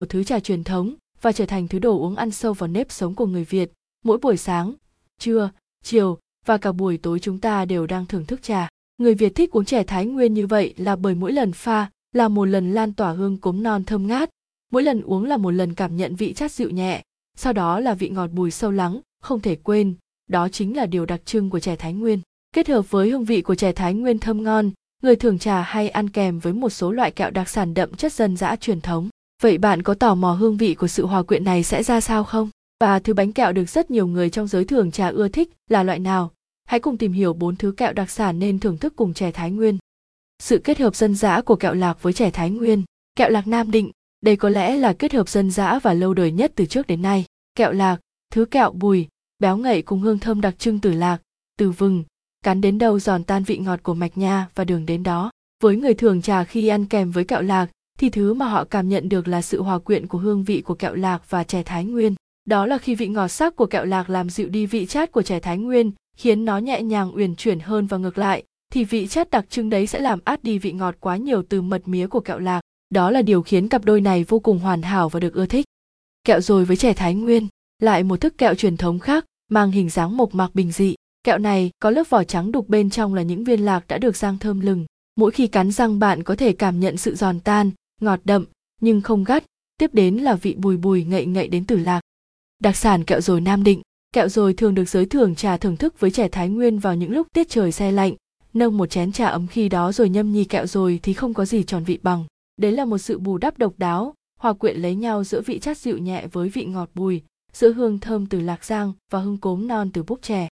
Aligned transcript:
một 0.00 0.06
thứ 0.08 0.24
trà 0.24 0.40
truyền 0.40 0.64
thống 0.64 0.94
và 1.22 1.32
trở 1.32 1.46
thành 1.46 1.68
thứ 1.68 1.78
đồ 1.78 1.98
uống 1.98 2.16
ăn 2.16 2.30
sâu 2.30 2.52
vào 2.52 2.68
nếp 2.68 2.92
sống 2.92 3.14
của 3.14 3.26
người 3.26 3.44
Việt. 3.44 3.72
Mỗi 4.04 4.18
buổi 4.18 4.36
sáng, 4.36 4.74
trưa, 5.18 5.50
chiều 5.84 6.18
và 6.46 6.58
cả 6.58 6.72
buổi 6.72 6.98
tối 6.98 7.18
chúng 7.18 7.38
ta 7.38 7.64
đều 7.64 7.86
đang 7.86 8.06
thưởng 8.06 8.26
thức 8.26 8.42
trà. 8.42 8.68
Người 8.98 9.14
Việt 9.14 9.34
thích 9.34 9.50
uống 9.52 9.64
chè 9.64 9.82
Thái 9.82 10.06
Nguyên 10.06 10.34
như 10.34 10.46
vậy 10.46 10.74
là 10.76 10.96
bởi 10.96 11.14
mỗi 11.14 11.32
lần 11.32 11.52
pha 11.52 11.90
là 12.12 12.28
một 12.28 12.44
lần 12.44 12.72
lan 12.72 12.92
tỏa 12.92 13.12
hương 13.12 13.36
cốm 13.36 13.62
non 13.62 13.84
thơm 13.84 14.06
ngát, 14.06 14.30
mỗi 14.72 14.82
lần 14.82 15.02
uống 15.02 15.24
là 15.24 15.36
một 15.36 15.50
lần 15.50 15.74
cảm 15.74 15.96
nhận 15.96 16.16
vị 16.16 16.34
chát 16.34 16.52
dịu 16.52 16.70
nhẹ, 16.70 17.02
sau 17.36 17.52
đó 17.52 17.80
là 17.80 17.94
vị 17.94 18.08
ngọt 18.08 18.26
bùi 18.26 18.50
sâu 18.50 18.70
lắng, 18.70 19.00
không 19.22 19.40
thể 19.40 19.56
quên, 19.56 19.94
đó 20.28 20.48
chính 20.48 20.76
là 20.76 20.86
điều 20.86 21.06
đặc 21.06 21.20
trưng 21.24 21.50
của 21.50 21.60
chè 21.60 21.76
Thái 21.76 21.92
Nguyên. 21.92 22.20
Kết 22.52 22.68
hợp 22.68 22.90
với 22.90 23.10
hương 23.10 23.24
vị 23.24 23.42
của 23.42 23.54
chè 23.54 23.72
Thái 23.72 23.94
Nguyên 23.94 24.18
thơm 24.18 24.42
ngon, 24.42 24.70
người 25.02 25.16
thường 25.16 25.38
trà 25.38 25.62
hay 25.62 25.88
ăn 25.88 26.10
kèm 26.10 26.38
với 26.38 26.52
một 26.52 26.70
số 26.70 26.92
loại 26.92 27.10
kẹo 27.10 27.30
đặc 27.30 27.48
sản 27.48 27.74
đậm 27.74 27.94
chất 27.94 28.12
dân 28.12 28.36
dã 28.36 28.56
truyền 28.56 28.80
thống. 28.80 29.08
Vậy 29.42 29.58
bạn 29.58 29.82
có 29.82 29.94
tò 29.94 30.14
mò 30.14 30.32
hương 30.32 30.56
vị 30.56 30.74
của 30.74 30.88
sự 30.88 31.06
hòa 31.06 31.22
quyện 31.22 31.44
này 31.44 31.62
sẽ 31.62 31.82
ra 31.82 32.00
sao 32.00 32.24
không? 32.24 32.50
Và 32.80 32.98
thứ 32.98 33.14
bánh 33.14 33.32
kẹo 33.32 33.52
được 33.52 33.68
rất 33.68 33.90
nhiều 33.90 34.06
người 34.06 34.30
trong 34.30 34.46
giới 34.46 34.64
thường 34.64 34.90
trà 34.90 35.08
ưa 35.08 35.28
thích 35.28 35.52
là 35.70 35.82
loại 35.82 35.98
nào? 35.98 36.32
Hãy 36.64 36.80
cùng 36.80 36.96
tìm 36.96 37.12
hiểu 37.12 37.32
bốn 37.32 37.56
thứ 37.56 37.72
kẹo 37.76 37.92
đặc 37.92 38.10
sản 38.10 38.38
nên 38.38 38.58
thưởng 38.58 38.78
thức 38.78 38.92
cùng 38.96 39.14
chè 39.14 39.30
Thái 39.30 39.50
Nguyên. 39.50 39.78
Sự 40.42 40.58
kết 40.58 40.78
hợp 40.78 40.96
dân 40.96 41.14
dã 41.14 41.40
của 41.40 41.56
kẹo 41.56 41.74
lạc 41.74 42.02
với 42.02 42.12
chè 42.12 42.30
Thái 42.30 42.50
Nguyên. 42.50 42.82
Kẹo 43.16 43.28
lạc 43.30 43.46
Nam 43.46 43.70
Định, 43.70 43.90
đây 44.20 44.36
có 44.36 44.48
lẽ 44.48 44.76
là 44.76 44.92
kết 44.92 45.12
hợp 45.12 45.28
dân 45.28 45.50
dã 45.50 45.78
và 45.78 45.92
lâu 45.92 46.14
đời 46.14 46.32
nhất 46.32 46.52
từ 46.54 46.66
trước 46.66 46.86
đến 46.86 47.02
nay. 47.02 47.24
Kẹo 47.54 47.72
lạc, 47.72 48.00
thứ 48.32 48.44
kẹo 48.44 48.72
bùi, 48.72 49.08
béo 49.38 49.56
ngậy 49.56 49.82
cùng 49.82 50.00
hương 50.00 50.18
thơm 50.18 50.40
đặc 50.40 50.58
trưng 50.58 50.80
từ 50.80 50.92
lạc, 50.92 51.18
từ 51.58 51.70
vừng, 51.70 52.04
cắn 52.44 52.60
đến 52.60 52.78
đâu 52.78 52.98
giòn 52.98 53.24
tan 53.24 53.44
vị 53.44 53.58
ngọt 53.58 53.82
của 53.82 53.94
mạch 53.94 54.18
nha 54.18 54.48
và 54.54 54.64
đường 54.64 54.86
đến 54.86 55.02
đó. 55.02 55.30
Với 55.62 55.76
người 55.76 55.94
thường 55.94 56.22
trà 56.22 56.44
khi 56.44 56.68
ăn 56.68 56.86
kèm 56.86 57.10
với 57.10 57.24
kẹo 57.24 57.42
lạc, 57.42 57.66
thì 57.98 58.10
thứ 58.10 58.34
mà 58.34 58.48
họ 58.48 58.64
cảm 58.64 58.88
nhận 58.88 59.08
được 59.08 59.28
là 59.28 59.42
sự 59.42 59.62
hòa 59.62 59.78
quyện 59.78 60.06
của 60.06 60.18
hương 60.18 60.44
vị 60.44 60.60
của 60.60 60.74
kẹo 60.74 60.94
lạc 60.94 61.30
và 61.30 61.44
chè 61.44 61.62
thái 61.62 61.84
nguyên. 61.84 62.14
Đó 62.44 62.66
là 62.66 62.78
khi 62.78 62.94
vị 62.94 63.08
ngọt 63.08 63.28
sắc 63.28 63.56
của 63.56 63.66
kẹo 63.66 63.84
lạc 63.84 64.10
làm 64.10 64.30
dịu 64.30 64.48
đi 64.48 64.66
vị 64.66 64.86
chát 64.86 65.12
của 65.12 65.22
chè 65.22 65.40
thái 65.40 65.58
nguyên, 65.58 65.92
khiến 66.16 66.44
nó 66.44 66.58
nhẹ 66.58 66.82
nhàng 66.82 67.16
uyển 67.16 67.34
chuyển 67.36 67.60
hơn 67.60 67.86
và 67.86 67.96
ngược 67.96 68.18
lại, 68.18 68.44
thì 68.72 68.84
vị 68.84 69.06
chát 69.06 69.30
đặc 69.30 69.44
trưng 69.50 69.70
đấy 69.70 69.86
sẽ 69.86 70.00
làm 70.00 70.18
át 70.24 70.44
đi 70.44 70.58
vị 70.58 70.72
ngọt 70.72 70.94
quá 71.00 71.16
nhiều 71.16 71.42
từ 71.48 71.62
mật 71.62 71.88
mía 71.88 72.06
của 72.06 72.20
kẹo 72.20 72.38
lạc. 72.38 72.60
Đó 72.90 73.10
là 73.10 73.22
điều 73.22 73.42
khiến 73.42 73.68
cặp 73.68 73.84
đôi 73.84 74.00
này 74.00 74.24
vô 74.24 74.38
cùng 74.38 74.58
hoàn 74.58 74.82
hảo 74.82 75.08
và 75.08 75.20
được 75.20 75.34
ưa 75.34 75.46
thích. 75.46 75.64
Kẹo 76.24 76.40
rồi 76.40 76.64
với 76.64 76.76
chè 76.76 76.92
thái 76.92 77.14
nguyên, 77.14 77.48
lại 77.82 78.02
một 78.02 78.20
thức 78.20 78.38
kẹo 78.38 78.54
truyền 78.54 78.76
thống 78.76 78.98
khác, 78.98 79.24
mang 79.50 79.70
hình 79.70 79.90
dáng 79.90 80.16
mộc 80.16 80.34
mạc 80.34 80.54
bình 80.54 80.72
dị. 80.72 80.94
Kẹo 81.24 81.38
này 81.38 81.70
có 81.80 81.90
lớp 81.90 82.10
vỏ 82.10 82.24
trắng 82.24 82.52
đục 82.52 82.68
bên 82.68 82.90
trong 82.90 83.14
là 83.14 83.22
những 83.22 83.44
viên 83.44 83.64
lạc 83.64 83.84
đã 83.88 83.98
được 83.98 84.16
rang 84.16 84.38
thơm 84.38 84.60
lừng. 84.60 84.86
Mỗi 85.16 85.30
khi 85.30 85.46
cắn 85.46 85.72
răng 85.72 85.98
bạn 85.98 86.22
có 86.22 86.36
thể 86.36 86.52
cảm 86.52 86.80
nhận 86.80 86.96
sự 86.96 87.14
giòn 87.14 87.40
tan, 87.40 87.70
ngọt 88.00 88.20
đậm, 88.24 88.44
nhưng 88.80 89.00
không 89.00 89.24
gắt. 89.24 89.44
Tiếp 89.78 89.94
đến 89.94 90.16
là 90.16 90.34
vị 90.34 90.54
bùi 90.54 90.76
bùi 90.76 91.04
ngậy 91.04 91.26
ngậy 91.26 91.48
đến 91.48 91.64
từ 91.64 91.76
lạc. 91.76 92.00
Đặc 92.58 92.76
sản 92.76 93.04
kẹo 93.04 93.20
rồi 93.20 93.40
Nam 93.40 93.64
Định. 93.64 93.82
Kẹo 94.12 94.28
rồi 94.28 94.54
thường 94.54 94.74
được 94.74 94.88
giới 94.88 95.06
thưởng 95.06 95.34
trà 95.34 95.56
thưởng 95.56 95.76
thức 95.76 96.00
với 96.00 96.10
trẻ 96.10 96.28
Thái 96.28 96.48
Nguyên 96.48 96.78
vào 96.78 96.94
những 96.94 97.10
lúc 97.10 97.26
tiết 97.32 97.48
trời 97.48 97.72
xe 97.72 97.92
lạnh. 97.92 98.14
Nâng 98.54 98.76
một 98.76 98.86
chén 98.86 99.12
trà 99.12 99.26
ấm 99.26 99.46
khi 99.46 99.68
đó 99.68 99.92
rồi 99.92 100.08
nhâm 100.08 100.32
nhi 100.32 100.44
kẹo 100.44 100.66
rồi 100.66 101.00
thì 101.02 101.12
không 101.12 101.34
có 101.34 101.44
gì 101.44 101.62
tròn 101.62 101.84
vị 101.84 101.98
bằng. 102.02 102.24
Đấy 102.56 102.72
là 102.72 102.84
một 102.84 102.98
sự 102.98 103.18
bù 103.18 103.38
đắp 103.38 103.58
độc 103.58 103.74
đáo, 103.78 104.14
hòa 104.40 104.52
quyện 104.52 104.76
lấy 104.76 104.94
nhau 104.94 105.24
giữa 105.24 105.40
vị 105.40 105.58
chát 105.58 105.78
dịu 105.78 105.98
nhẹ 105.98 106.26
với 106.32 106.48
vị 106.48 106.64
ngọt 106.64 106.90
bùi, 106.94 107.22
giữa 107.52 107.72
hương 107.72 107.98
thơm 107.98 108.26
từ 108.26 108.40
lạc 108.40 108.64
giang 108.64 108.92
và 109.10 109.18
hương 109.18 109.38
cốm 109.38 109.68
non 109.68 109.90
từ 109.92 110.02
búp 110.02 110.18
chè. 110.22 110.48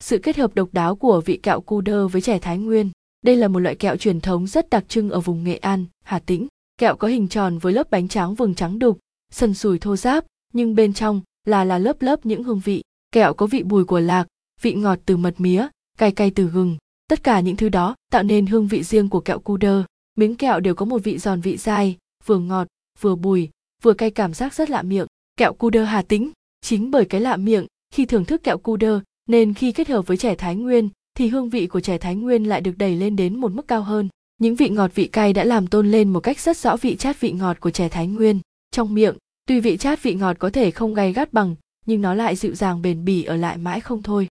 Sự 0.00 0.18
kết 0.18 0.36
hợp 0.36 0.54
độc 0.54 0.68
đáo 0.72 0.96
của 0.96 1.20
vị 1.20 1.40
kẹo 1.42 1.60
cu 1.60 1.80
đơ 1.80 2.08
với 2.08 2.22
chè 2.22 2.38
Thái 2.38 2.58
Nguyên. 2.58 2.90
Đây 3.22 3.36
là 3.36 3.48
một 3.48 3.58
loại 3.58 3.74
kẹo 3.74 3.96
truyền 3.96 4.20
thống 4.20 4.46
rất 4.46 4.70
đặc 4.70 4.84
trưng 4.88 5.10
ở 5.10 5.20
vùng 5.20 5.44
Nghệ 5.44 5.56
An, 5.56 5.84
Hà 6.04 6.18
Tĩnh. 6.18 6.46
Kẹo 6.78 6.96
có 6.96 7.08
hình 7.08 7.28
tròn 7.28 7.58
với 7.58 7.72
lớp 7.72 7.90
bánh 7.90 8.08
trắng 8.08 8.34
vừng 8.34 8.54
trắng 8.54 8.78
đục, 8.78 8.98
sần 9.30 9.54
sùi 9.54 9.78
thô 9.78 9.96
ráp, 9.96 10.24
nhưng 10.52 10.74
bên 10.74 10.92
trong 10.92 11.20
là 11.46 11.64
là 11.64 11.78
lớp 11.78 12.02
lớp 12.02 12.26
những 12.26 12.44
hương 12.44 12.60
vị. 12.64 12.82
Kẹo 13.12 13.34
có 13.34 13.46
vị 13.46 13.62
bùi 13.62 13.84
của 13.84 14.00
lạc, 14.00 14.26
vị 14.62 14.74
ngọt 14.74 14.98
từ 15.06 15.16
mật 15.16 15.34
mía, 15.40 15.68
cay 15.98 16.12
cay 16.12 16.30
từ 16.30 16.46
gừng. 16.46 16.76
Tất 17.08 17.22
cả 17.24 17.40
những 17.40 17.56
thứ 17.56 17.68
đó 17.68 17.94
tạo 18.12 18.22
nên 18.22 18.46
hương 18.46 18.66
vị 18.66 18.82
riêng 18.82 19.08
của 19.08 19.20
kẹo 19.20 19.38
cu 19.38 19.56
đơ. 19.56 19.84
Miếng 20.16 20.36
kẹo 20.36 20.60
đều 20.60 20.74
có 20.74 20.84
một 20.84 20.98
vị 20.98 21.18
giòn 21.18 21.40
vị 21.40 21.56
dai, 21.56 21.96
vừa 22.26 22.38
ngọt, 22.38 22.66
vừa 23.00 23.14
bùi, 23.14 23.50
vừa 23.82 23.92
cay 23.92 24.10
cảm 24.10 24.34
giác 24.34 24.54
rất 24.54 24.70
lạ 24.70 24.82
miệng. 24.82 25.06
Kẹo 25.36 25.52
cu 25.52 25.70
đơ 25.70 25.84
Hà 25.84 26.02
Tĩnh, 26.02 26.30
chính 26.60 26.90
bởi 26.90 27.04
cái 27.04 27.20
lạ 27.20 27.36
miệng, 27.36 27.66
khi 27.90 28.06
thưởng 28.06 28.24
thức 28.24 28.42
kẹo 28.42 28.58
cu 28.58 28.76
đơ, 28.76 29.00
nên 29.28 29.54
khi 29.54 29.72
kết 29.72 29.88
hợp 29.88 30.06
với 30.06 30.16
trẻ 30.16 30.34
Thái 30.34 30.56
Nguyên 30.56 30.88
thì 31.14 31.28
hương 31.28 31.48
vị 31.48 31.66
của 31.66 31.80
trẻ 31.80 31.98
Thái 31.98 32.16
Nguyên 32.16 32.44
lại 32.44 32.60
được 32.60 32.78
đẩy 32.78 32.94
lên 32.94 33.16
đến 33.16 33.40
một 33.40 33.52
mức 33.52 33.68
cao 33.68 33.82
hơn. 33.82 34.08
Những 34.38 34.54
vị 34.54 34.68
ngọt 34.68 34.90
vị 34.94 35.06
cay 35.06 35.32
đã 35.32 35.44
làm 35.44 35.66
tôn 35.66 35.90
lên 35.90 36.08
một 36.08 36.20
cách 36.20 36.40
rất 36.40 36.56
rõ 36.56 36.76
vị 36.76 36.96
chát 36.96 37.20
vị 37.20 37.32
ngọt 37.32 37.60
của 37.60 37.70
trẻ 37.70 37.88
Thái 37.88 38.06
Nguyên. 38.06 38.40
Trong 38.70 38.94
miệng, 38.94 39.16
tuy 39.46 39.60
vị 39.60 39.76
chát 39.76 40.02
vị 40.02 40.14
ngọt 40.14 40.36
có 40.38 40.50
thể 40.50 40.70
không 40.70 40.94
gay 40.94 41.12
gắt 41.12 41.32
bằng, 41.32 41.54
nhưng 41.86 42.00
nó 42.00 42.14
lại 42.14 42.36
dịu 42.36 42.54
dàng 42.54 42.82
bền 42.82 43.04
bỉ 43.04 43.24
ở 43.24 43.36
lại 43.36 43.56
mãi 43.56 43.80
không 43.80 44.02
thôi. 44.02 44.28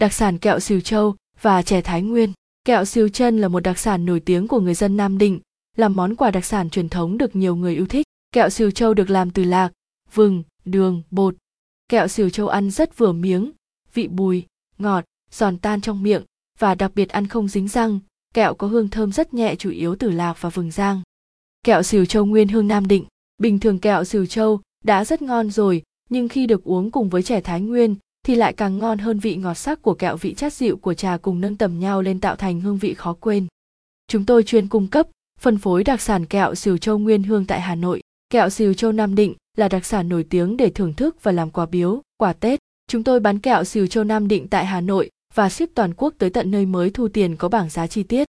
Đặc 0.00 0.12
sản 0.12 0.38
kẹo 0.38 0.60
xìu 0.60 0.80
châu 0.80 1.14
và 1.40 1.62
chè 1.62 1.80
Thái 1.80 2.02
Nguyên. 2.02 2.32
Kẹo 2.64 2.84
xìu 2.84 3.08
chân 3.08 3.38
là 3.38 3.48
một 3.48 3.60
đặc 3.60 3.78
sản 3.78 4.06
nổi 4.06 4.20
tiếng 4.20 4.48
của 4.48 4.60
người 4.60 4.74
dân 4.74 4.96
Nam 4.96 5.18
Định, 5.18 5.40
là 5.76 5.88
món 5.88 6.16
quà 6.16 6.30
đặc 6.30 6.44
sản 6.44 6.70
truyền 6.70 6.88
thống 6.88 7.18
được 7.18 7.36
nhiều 7.36 7.56
người 7.56 7.74
yêu 7.74 7.86
thích. 7.86 8.06
Kẹo 8.32 8.50
xìu 8.50 8.70
châu 8.70 8.94
được 8.94 9.10
làm 9.10 9.30
từ 9.30 9.44
lạc, 9.44 9.72
vừng, 10.14 10.42
đường, 10.64 11.02
bột. 11.10 11.34
Kẹo 11.88 12.08
xìu 12.08 12.30
châu 12.30 12.48
ăn 12.48 12.70
rất 12.70 12.98
vừa 12.98 13.12
miếng, 13.12 13.52
vị 13.94 14.08
bùi, 14.08 14.44
ngọt, 14.78 15.04
giòn 15.30 15.58
tan 15.58 15.80
trong 15.80 16.02
miệng 16.02 16.22
và 16.58 16.74
đặc 16.74 16.92
biệt 16.94 17.08
ăn 17.08 17.26
không 17.26 17.48
dính 17.48 17.68
răng, 17.68 18.00
kẹo 18.34 18.54
có 18.54 18.66
hương 18.66 18.88
thơm 18.88 19.12
rất 19.12 19.34
nhẹ 19.34 19.54
chủ 19.54 19.70
yếu 19.70 19.96
từ 19.96 20.10
lạc 20.10 20.36
và 20.40 20.48
vừng 20.48 20.70
giang. 20.70 21.02
Kẹo 21.64 21.82
xìu 21.82 22.04
châu 22.04 22.24
nguyên 22.24 22.48
hương 22.48 22.68
Nam 22.68 22.88
Định, 22.88 23.04
bình 23.38 23.58
thường 23.58 23.78
kẹo 23.78 24.04
xìu 24.04 24.26
châu 24.26 24.60
đã 24.84 25.04
rất 25.04 25.22
ngon 25.22 25.50
rồi, 25.50 25.82
nhưng 26.10 26.28
khi 26.28 26.46
được 26.46 26.64
uống 26.64 26.90
cùng 26.90 27.08
với 27.08 27.22
trẻ 27.22 27.40
Thái 27.40 27.60
Nguyên 27.60 27.96
thì 28.26 28.34
lại 28.34 28.52
càng 28.52 28.78
ngon 28.78 28.98
hơn 28.98 29.18
vị 29.18 29.36
ngọt 29.36 29.54
sắc 29.54 29.82
của 29.82 29.94
kẹo 29.94 30.16
vị 30.16 30.34
chát 30.34 30.52
dịu 30.52 30.76
của 30.76 30.94
trà 30.94 31.16
cùng 31.16 31.40
nâng 31.40 31.56
tầm 31.56 31.80
nhau 31.80 32.02
lên 32.02 32.20
tạo 32.20 32.36
thành 32.36 32.60
hương 32.60 32.78
vị 32.78 32.94
khó 32.94 33.12
quên. 33.20 33.46
Chúng 34.08 34.24
tôi 34.24 34.42
chuyên 34.42 34.68
cung 34.68 34.88
cấp, 34.88 35.08
phân 35.40 35.58
phối 35.58 35.84
đặc 35.84 36.00
sản 36.00 36.26
kẹo 36.26 36.54
xìu 36.54 36.78
châu 36.78 36.98
nguyên 36.98 37.22
hương 37.22 37.44
tại 37.44 37.60
Hà 37.60 37.74
Nội. 37.74 38.00
Kẹo 38.30 38.50
xìu 38.50 38.74
châu 38.74 38.92
Nam 38.92 39.14
Định 39.14 39.34
là 39.56 39.68
đặc 39.68 39.86
sản 39.86 40.08
nổi 40.08 40.24
tiếng 40.24 40.56
để 40.56 40.70
thưởng 40.70 40.94
thức 40.94 41.22
và 41.22 41.32
làm 41.32 41.50
quà 41.50 41.66
biếu, 41.66 42.02
quà 42.16 42.32
Tết. 42.32 42.60
Chúng 42.88 43.04
tôi 43.04 43.20
bán 43.20 43.38
kẹo 43.38 43.64
xìu 43.64 43.86
châu 43.86 44.04
Nam 44.04 44.28
Định 44.28 44.48
tại 44.48 44.66
Hà 44.66 44.80
Nội 44.80 45.10
và 45.34 45.48
ship 45.48 45.74
toàn 45.74 45.94
quốc 45.96 46.14
tới 46.18 46.30
tận 46.30 46.50
nơi 46.50 46.66
mới 46.66 46.90
thu 46.90 47.08
tiền 47.08 47.36
có 47.36 47.48
bảng 47.48 47.70
giá 47.70 47.86
chi 47.86 48.02
tiết. 48.02 48.28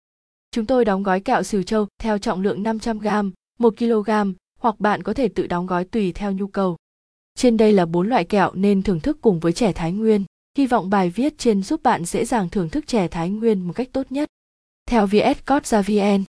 Chúng 0.52 0.66
tôi 0.66 0.86
đóng 0.86 1.04
gói 1.04 1.20
kẹo 1.20 1.44
xìu 1.44 1.64
châu 1.64 1.88
theo 2.02 2.18
trọng 2.18 2.42
lượng 2.42 2.64
500g, 2.64 3.32
1 3.60 3.74
kg 3.78 4.10
hoặc 4.60 4.80
bạn 4.80 5.04
có 5.04 5.14
thể 5.14 5.28
tự 5.28 5.48
đóng 5.48 5.66
gói 5.66 5.86
tùy 5.86 6.12
theo 6.12 6.32
nhu 6.32 6.48
cầu. 6.48 6.78
Trên 7.38 7.58
đây 7.58 7.74
là 7.74 7.86
bốn 7.86 8.10
loại 8.10 8.26
kẹo 8.26 8.52
nên 8.54 8.82
thưởng 8.82 9.00
thức 9.00 9.18
cùng 9.22 9.40
với 9.40 9.54
trẻ 9.54 9.74
Thái 9.74 9.92
Nguyên. 9.92 10.24
Hy 10.58 10.68
vọng 10.68 10.90
bài 10.90 11.10
viết 11.10 11.38
trên 11.38 11.64
giúp 11.64 11.84
bạn 11.84 12.06
dễ 12.06 12.26
dàng 12.26 12.50
thưởng 12.50 12.70
thức 12.70 12.88
trẻ 12.88 13.08
Thái 13.08 13.30
Nguyên 13.30 13.68
một 13.68 13.74
cách 13.74 13.90
tốt 13.92 14.12
nhất. 14.12 14.30
Theo 14.90 15.08
VS 15.08 15.46
Code 15.46 15.82
VN 15.82 16.24